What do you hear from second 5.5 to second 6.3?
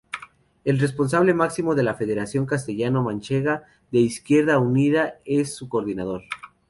su Coordinador.